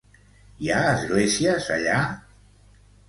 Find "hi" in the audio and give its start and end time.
0.67-0.71